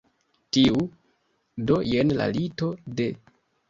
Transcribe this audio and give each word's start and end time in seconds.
Tiu? 0.57 0.81
Do 1.69 1.79
jen 1.93 2.19
la 2.21 2.31
lito 2.41 2.75
de 3.01 3.13